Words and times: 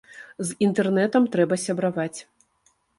З 0.47 0.55
інтэрнэтам 0.69 1.29
трэба 1.37 1.61
сябраваць. 1.67 2.19